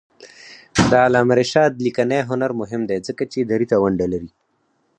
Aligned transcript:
د 0.89 0.91
علامه 1.05 1.33
رشاد 1.41 1.71
لیکنی 1.85 2.19
هنر 2.29 2.51
مهم 2.61 2.81
دی 2.89 2.97
ځکه 3.07 3.23
چې 3.31 3.39
دري 3.49 3.65
ته 3.71 3.77
ونډه 3.81 4.07
لري. 4.13 4.29